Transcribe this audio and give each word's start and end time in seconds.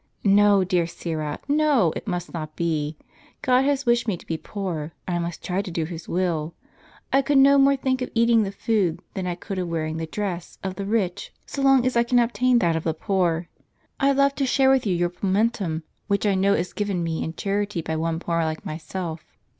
"No, 0.23 0.63
dear 0.63 0.87
Syra, 0.87 1.37
no; 1.47 1.93
it 1.95 2.07
must 2.07 2.33
not 2.33 2.55
be. 2.55 2.97
God 3.43 3.65
has 3.65 3.85
wished 3.85 4.07
me 4.07 4.17
to 4.17 4.25
be 4.25 4.35
poor, 4.35 4.93
and 5.05 5.15
I 5.15 5.19
must 5.19 5.43
try 5.43 5.61
to 5.61 5.69
do 5.69 5.85
His 5.85 6.09
will. 6.09 6.55
I 7.13 7.21
could 7.21 7.37
no 7.37 7.59
more 7.59 7.75
think 7.75 8.01
of 8.01 8.09
eating 8.15 8.41
the 8.41 8.51
food, 8.51 8.99
than 9.13 9.27
I 9.27 9.35
could 9.35 9.59
of 9.59 9.67
wearing 9.67 9.97
the 9.97 10.07
dress, 10.07 10.57
of 10.63 10.73
the 10.73 10.85
rich, 10.87 11.31
so 11.45 11.61
long 11.61 11.85
as 11.85 11.95
I 11.95 12.01
can 12.01 12.17
obtain 12.17 12.57
that 12.57 12.75
of 12.75 12.83
the 12.85 12.95
poor. 12.95 13.47
I 13.99 14.11
love 14.11 14.33
to 14.37 14.45
share 14.47 14.71
with 14.71 14.87
you 14.87 14.97
jonr 15.07 15.13
pulmentum* 15.13 15.83
which 16.07 16.25
I 16.25 16.33
know 16.33 16.55
is 16.55 16.73
given 16.73 17.03
me 17.03 17.23
in 17.23 17.35
charity 17.35 17.83
by 17.83 17.95
one 17.95 18.17
poor 18.19 18.43
like 18.43 18.65
myself. 18.65 19.23